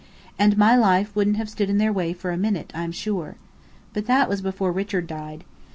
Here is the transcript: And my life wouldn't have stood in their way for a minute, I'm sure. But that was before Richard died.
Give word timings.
And 0.39 0.57
my 0.57 0.75
life 0.75 1.15
wouldn't 1.15 1.37
have 1.37 1.47
stood 1.47 1.69
in 1.69 1.77
their 1.77 1.93
way 1.93 2.11
for 2.11 2.31
a 2.31 2.35
minute, 2.39 2.71
I'm 2.73 2.91
sure. 2.91 3.35
But 3.93 4.07
that 4.07 4.27
was 4.27 4.41
before 4.41 4.71
Richard 4.71 5.05
died. 5.05 5.43